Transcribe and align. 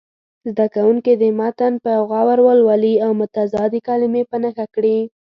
زده 0.49 0.65
کوونکي 0.75 1.13
دې 1.21 1.29
متن 1.39 1.73
په 1.83 1.91
غور 2.09 2.37
ولولي 2.47 2.95
او 3.05 3.11
متضادې 3.19 3.79
کلمې 3.87 4.23
په 4.29 4.35
نښه 4.43 4.65
کړي. 4.75 4.97